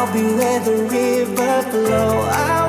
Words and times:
I'll 0.00 0.10
be 0.14 0.22
where 0.22 0.60
the 0.60 0.76
river 0.84 1.62
flows. 1.70 2.59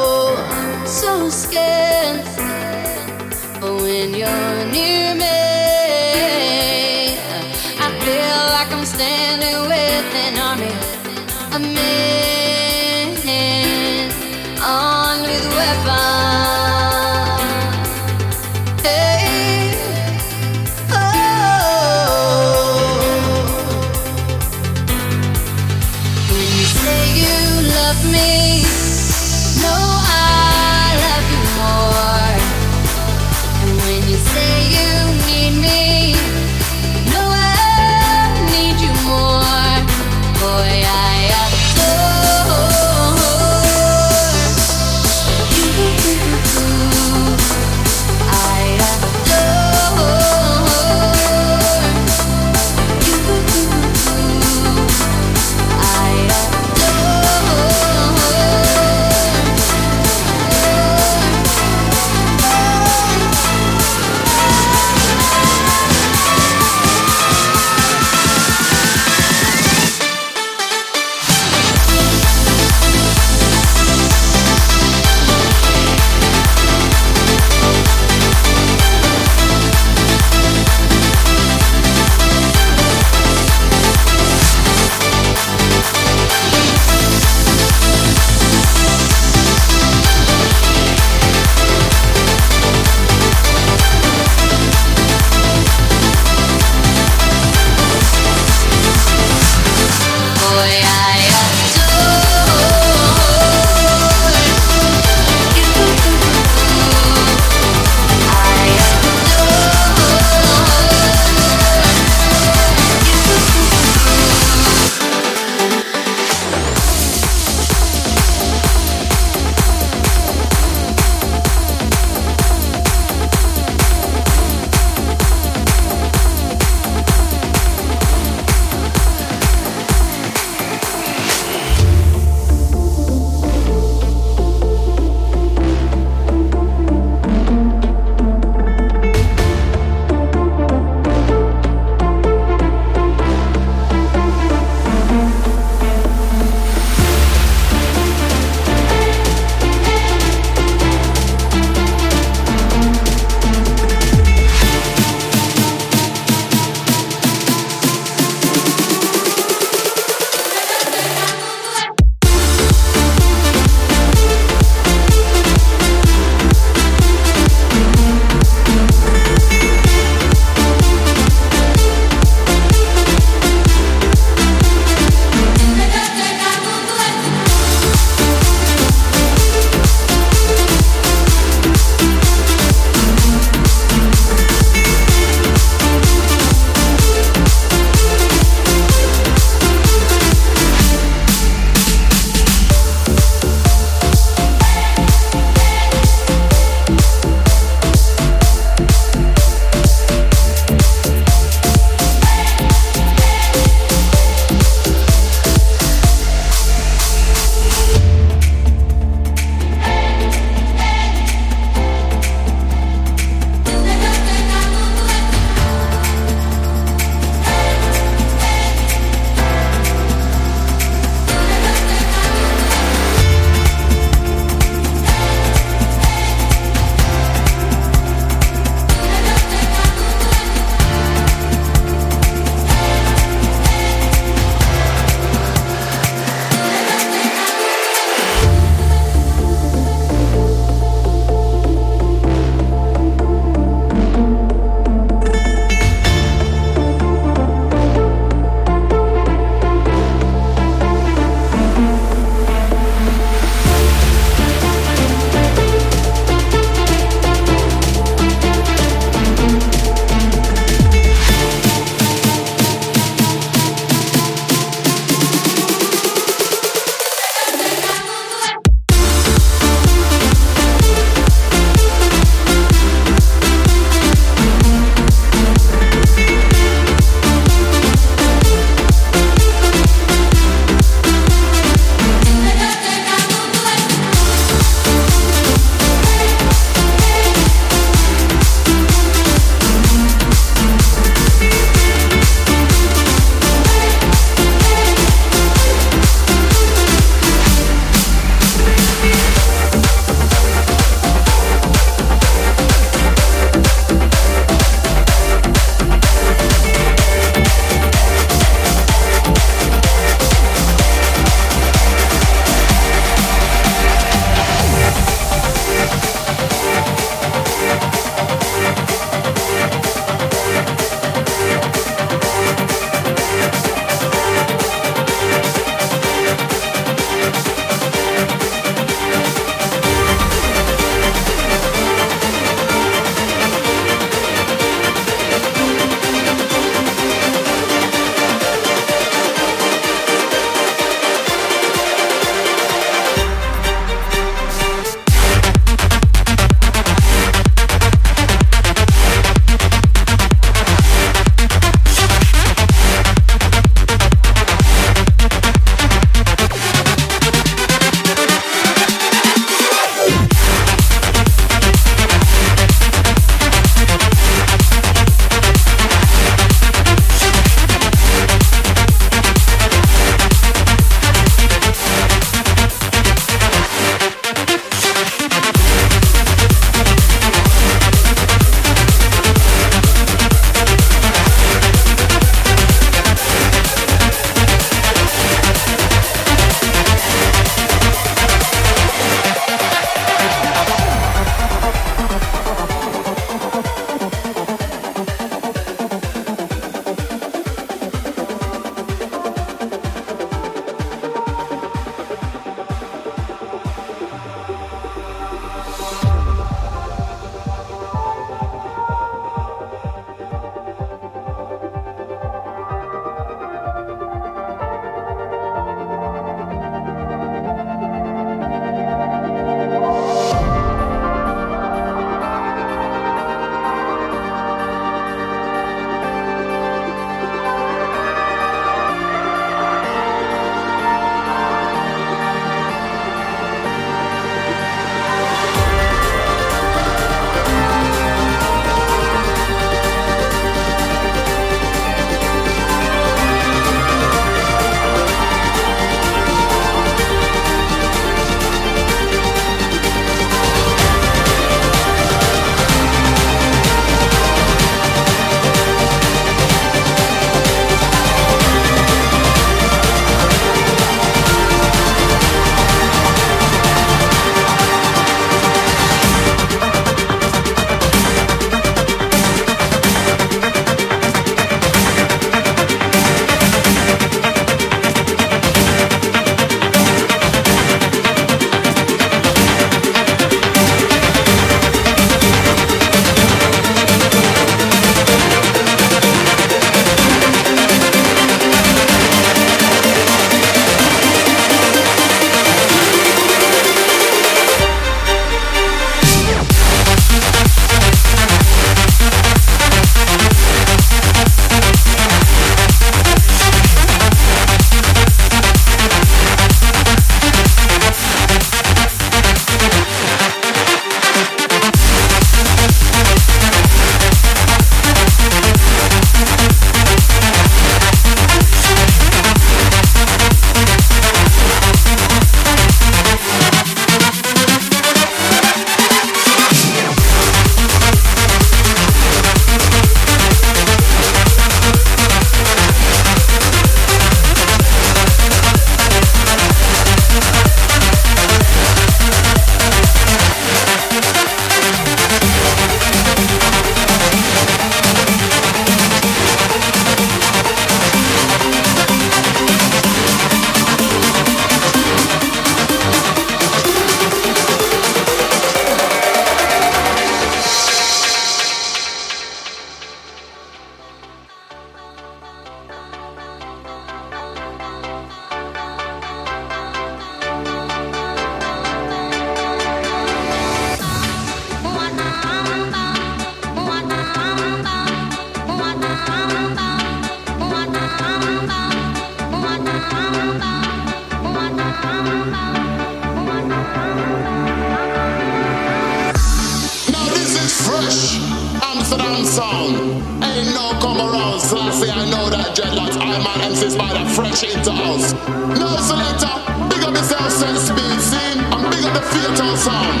the 593.18 593.24
man 593.24 593.40
else 593.40 593.62
is 593.62 593.76
by 593.76 593.92
the 593.92 594.08
fresh 594.10 594.44
into 594.44 594.70
us. 594.70 595.12
No 595.58 595.76
selector, 595.76 596.34
big 596.68 596.84
up 596.84 596.94
yourself, 596.94 597.30
sense 597.32 597.70
being 597.70 598.00
seen, 598.00 598.38
and 598.38 598.70
big 598.70 598.84
up 598.84 598.94
the 598.94 599.02
fatal 599.02 599.56
sound. 599.56 600.00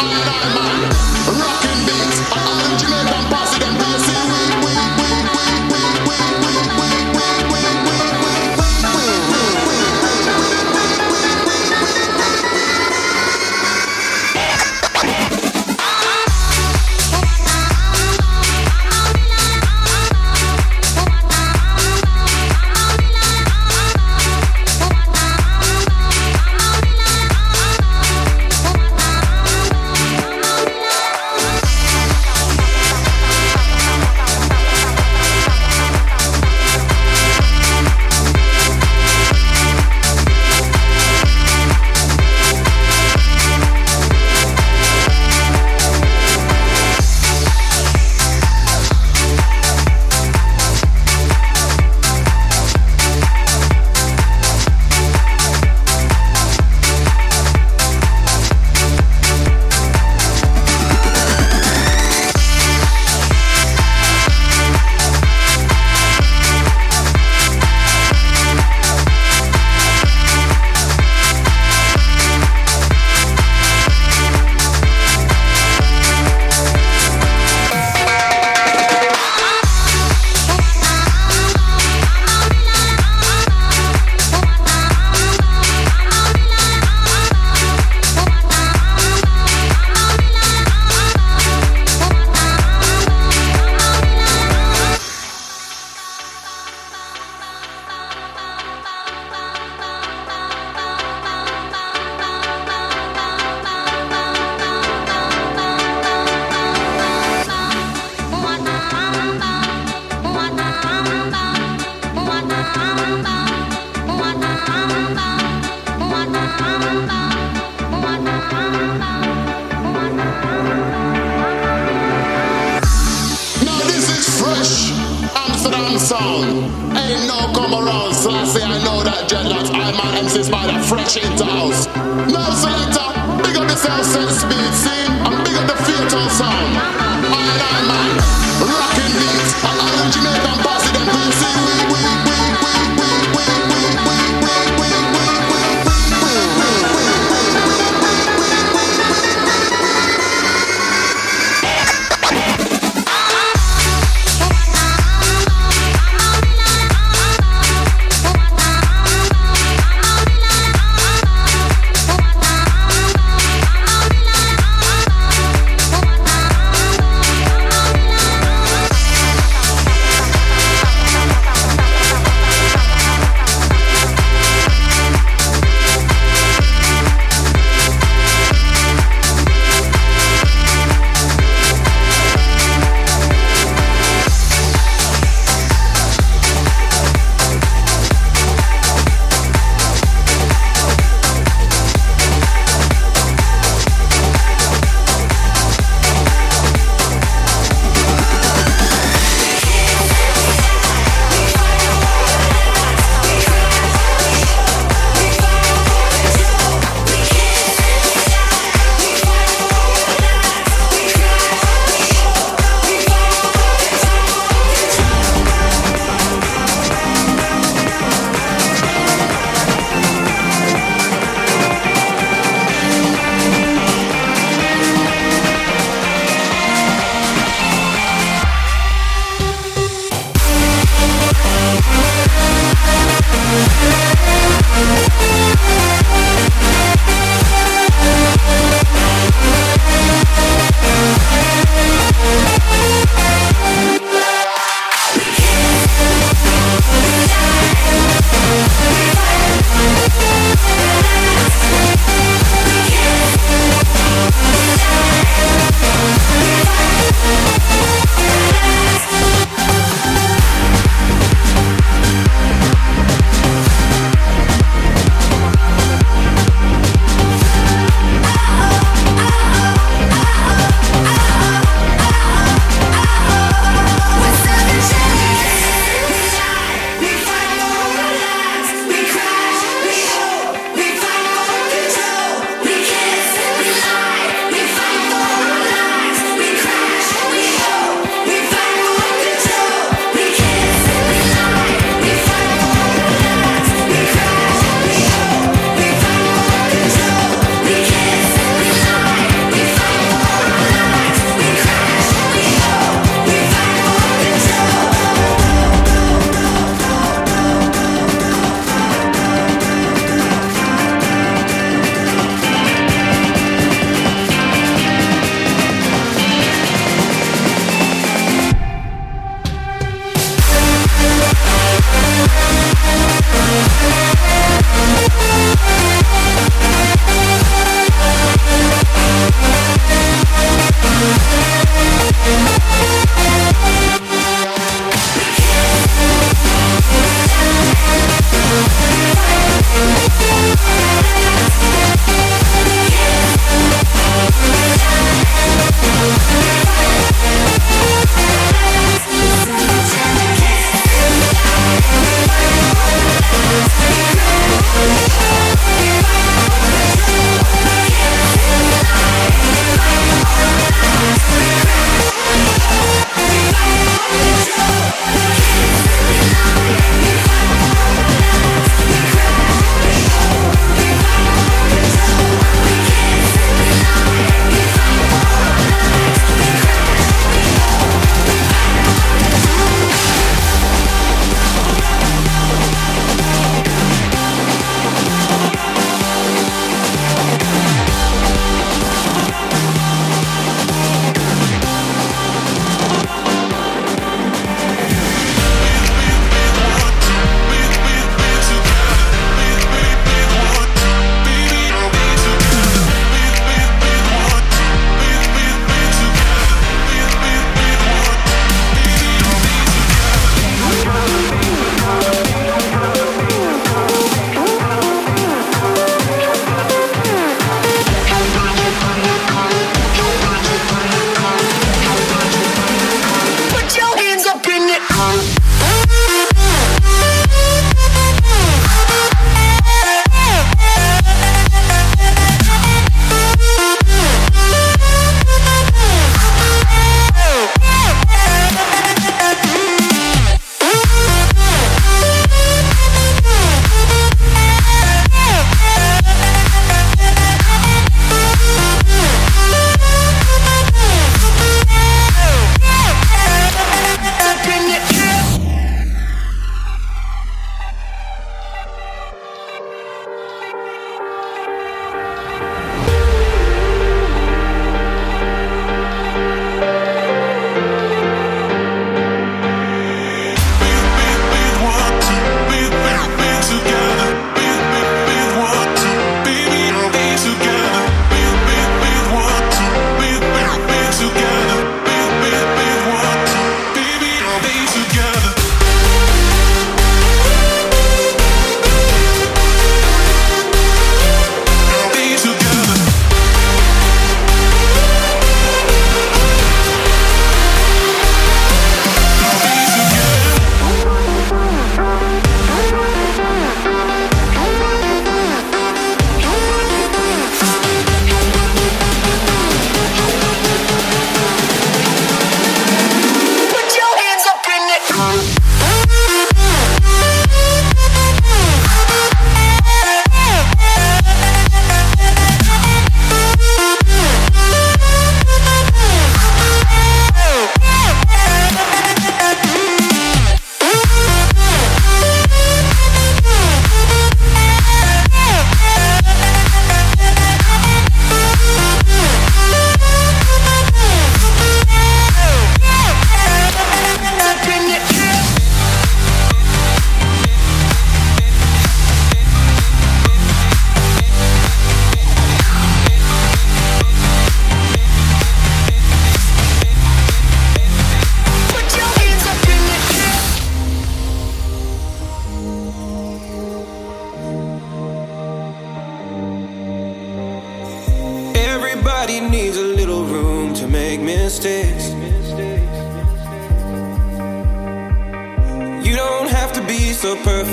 I'm 0.00 0.26
a 0.26 0.90
man. 0.90 0.97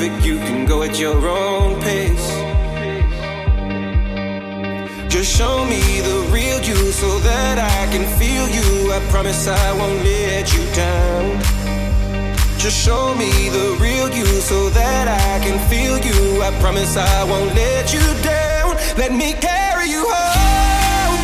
perfect, 0.08 0.26
you 0.26 0.38
can 0.38 0.66
go 0.66 0.84
at 0.84 1.00
your 1.00 1.28
own 1.28 1.82
pace. 1.82 2.28
Just 5.10 5.36
show 5.36 5.66
me 5.66 5.82
the 6.02 6.30
real 6.32 6.62
you 6.62 6.76
so 6.92 7.20
that 7.20 7.58
I 7.58 7.92
can 7.92 8.06
feel 8.20 8.48
you. 8.50 8.92
I 8.92 9.00
promise 9.10 9.48
I 9.48 9.74
won't 9.74 10.04
let 10.04 10.54
you 10.54 10.64
down. 10.74 11.40
Just 12.58 12.84
show 12.84 13.14
me 13.16 13.50
the 13.50 13.78
real 13.80 14.10
you 14.10 14.26
so 14.26 14.70
that 14.70 15.08
I 15.08 15.46
can 15.46 15.58
feel 15.70 15.98
you. 15.98 16.42
I 16.42 16.52
promise 16.60 16.98
I 16.98 17.24
won't 17.24 17.54
let 17.56 17.94
you 17.94 18.06
down. 18.24 18.76
Let 18.98 19.14
me 19.14 19.34
carry 19.34 19.90
you 19.90 20.06
home. 20.08 21.20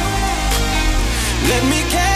Let 1.50 1.64
me 1.70 1.82
carry 1.90 2.11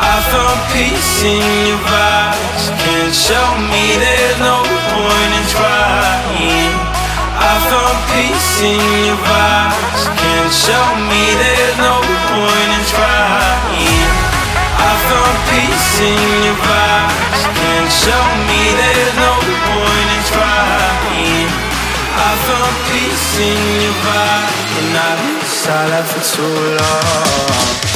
I 0.00 0.16
found 0.32 0.60
peace 0.72 1.16
in 1.24 1.44
your 1.68 1.80
vibes. 1.84 2.64
Can't 2.80 3.14
show 3.14 3.48
me 3.70 3.84
there's 4.00 4.38
no 4.40 4.64
point 4.92 5.32
in 5.38 5.46
trying. 5.52 6.72
I 7.36 7.54
found 7.68 7.98
peace 8.12 8.54
in 8.64 8.80
your 9.08 9.20
vibes. 9.20 10.02
Can't 10.20 10.52
show 10.52 10.86
me 11.10 11.22
there's 11.40 11.78
no 11.78 11.96
point 12.32 12.70
in 12.76 12.84
trying. 12.94 14.08
I 14.88 14.92
found 15.08 15.36
peace 15.52 15.94
in 16.00 16.20
your 16.48 16.58
vibes. 16.64 17.40
Can't 17.60 17.92
show 17.92 18.24
me 18.48 18.60
there's 18.80 19.16
no 19.20 19.34
point 19.68 20.08
in 20.16 20.22
trying. 20.32 21.50
I 22.14 22.30
found 22.46 22.74
peace 22.88 23.32
in 23.50 23.60
your 23.84 23.96
vibe, 24.04 24.54
and 24.80 24.90
I've 24.96 25.20
been 25.24 25.44
silent 25.44 26.06
for 26.08 26.22
too 26.32 26.56
long. 26.78 27.93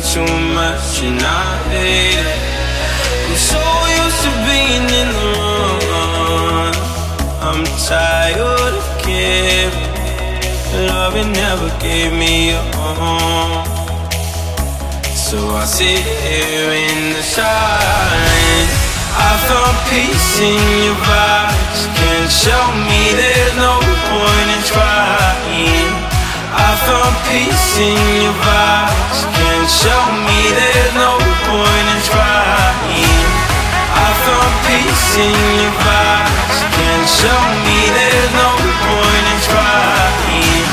Think 0.00 0.28
too 0.28 0.34
much 0.54 1.02
and 1.02 1.20
I 1.20 1.56
hate 1.68 2.18
it. 2.18 2.40
I'm 3.26 3.36
so 3.36 3.62
used 4.02 4.20
to 4.24 4.32
being 4.48 4.86
in 5.00 5.08
the 5.18 5.28
wrong. 5.88 6.74
I'm 7.40 7.64
tired 7.86 8.74
of 8.80 8.86
caring. 9.02 9.90
Loving 10.86 11.32
never 11.32 11.68
gave 11.80 12.12
me 12.12 12.50
a 12.50 12.62
home. 12.76 13.66
So 15.14 15.38
I 15.56 15.64
sit 15.64 16.04
here 16.24 16.72
in 16.72 17.12
the 17.14 17.22
silence. 17.22 18.74
I 19.12 19.30
found 19.48 19.76
peace 19.90 20.40
in 20.40 20.84
your 20.84 20.98
vibes. 21.08 21.80
Can't 21.96 22.30
show 22.30 22.64
me 22.88 23.00
there's 23.18 23.56
no 23.56 23.74
point 24.08 24.48
in 24.56 24.62
trying. 24.64 25.99
I 26.60 26.76
found 26.86 27.16
peace 27.32 27.78
in 27.80 27.96
your 28.20 28.36
vibes. 28.44 29.18
Can't 29.32 29.70
show 29.70 30.02
me 30.28 30.38
there's 30.52 30.94
no 30.94 31.16
point 31.48 31.86
in 31.94 32.00
trying. 32.04 33.24
I 33.96 34.08
found 34.24 34.52
peace 34.68 35.08
in 35.16 35.32
your 35.64 35.74
vibes. 35.80 36.58
Can't 36.76 37.08
show 37.08 37.40
me 37.64 37.78
there's 37.96 38.32
no 38.36 38.50
point 38.84 39.26
in 39.32 39.40
trying. 39.48 40.68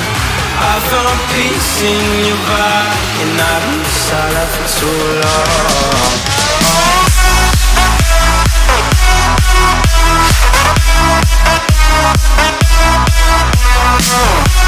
I 0.60 0.76
found 0.92 1.20
peace 1.32 1.76
in 1.88 2.04
your 2.28 2.42
vibe, 2.52 3.00
and 3.24 3.40
I've 3.40 3.64
been 3.72 3.88
silent 3.88 4.50
for 4.54 4.68
too 4.76 5.00
long. 5.24 5.68
Your 14.08 14.67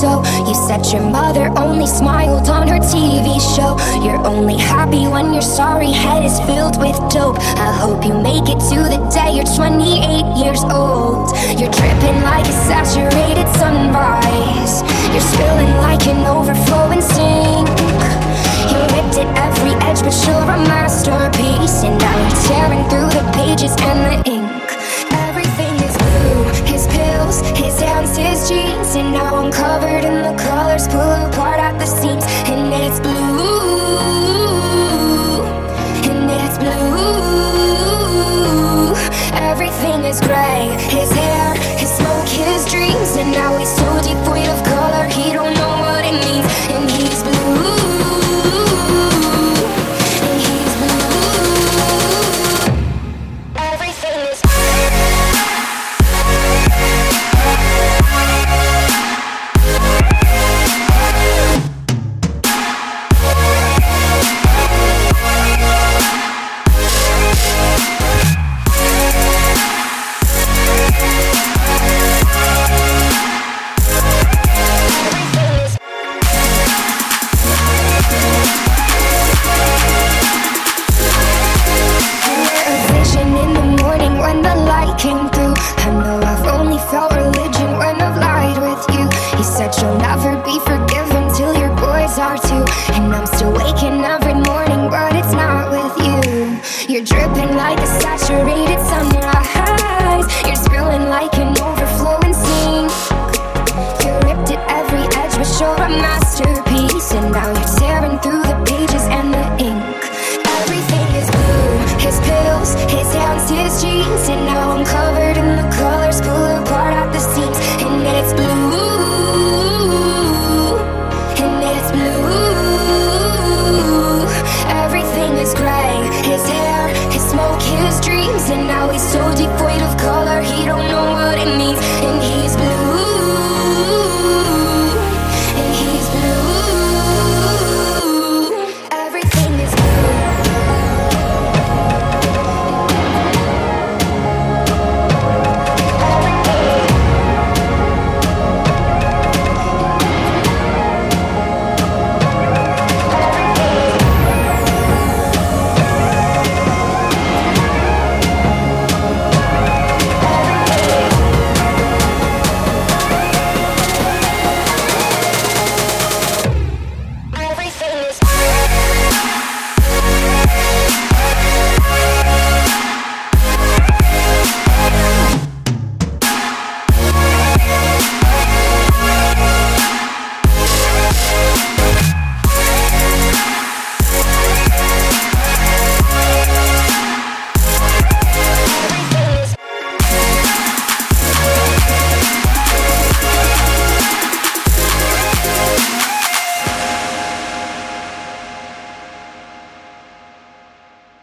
so. 0.00 0.22
You 0.46 0.54
said 0.54 0.86
your 0.92 1.02
mother 1.02 1.50
only 1.58 1.86
smiled 1.86 2.48
on 2.48 2.68
her 2.68 2.78
TV 2.78 3.42
show. 3.56 3.74
You're 4.04 4.24
only 4.24 4.56
happy 4.56 5.08
when 5.08 5.32
your 5.32 5.42
sorry 5.42 5.90
head 5.90 6.24
is 6.24 6.38
filled 6.46 6.78
with 6.78 6.96
dope. 7.10 7.38
I 7.58 7.72
hope 7.82 8.04
you 8.06 8.14
make 8.14 8.46
it 8.46 8.60
to 8.70 8.78
the 8.86 9.00
day 9.10 9.34
you're 9.34 9.50
28 9.58 10.38
years 10.38 10.62
old. 10.70 11.34
You're 11.58 11.74
dripping 11.74 12.18
like 12.22 12.46
a 12.46 12.56
saturated 12.70 13.48
sunrise. 13.58 14.86
You're 15.10 15.28
spilling 15.34 15.74
like 15.82 16.06
an 16.06 16.22
overflowing 16.26 17.02
sink. 17.02 17.66
You 18.70 18.78
ripped 18.94 19.18
at 19.18 19.28
every 19.46 19.74
edge, 19.82 20.00
but 20.06 20.14
you're 20.26 20.46
a 20.46 20.58
masterpiece. 20.70 21.82
And 21.82 21.98
now 21.98 22.14
you're 22.22 22.40
tearing 22.46 22.84
through 22.88 23.10
the 23.18 23.24
pages 23.34 23.74
and 23.82 23.98
the 24.06 24.30
ink 24.30 24.57
clothes, 27.28 27.40
his 27.58 27.80
hands, 27.80 28.16
his 28.16 28.48
jeans, 28.48 28.96
and 28.96 29.12
now 29.12 29.34
I'm 29.34 29.52
covered 29.52 30.04
in 30.04 30.22
the 30.22 30.34
colors, 30.42 30.88
pull 30.88 31.00
apart 31.00 31.58
at 31.60 31.78
the 31.78 31.86
seams, 31.86 32.24
and 32.48 32.72
it's 32.72 33.00
blue, 33.00 33.14
and 36.10 36.30
it's 36.30 36.58
blue. 36.58 36.94
Everything 39.34 40.04
is 40.04 40.20
gray, 40.20 40.76
his 40.88 41.10
hair, 41.12 41.54
his 41.76 41.90
smoke, 41.90 42.28
his 42.28 42.64
dreams, 42.66 43.16
and 43.16 43.32
now 43.32 43.56
he's 43.58 43.74
so 43.74 44.00
deep, 44.02 44.18
we've 44.32 44.67